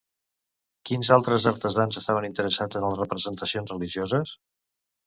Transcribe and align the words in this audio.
Quins 0.89 1.11
altres 1.17 1.45
artesans 1.53 2.01
estaven 2.03 2.27
interessats 2.33 2.81
en 2.81 2.89
les 2.89 2.99
representacions 3.05 3.79
religioses? 3.79 4.39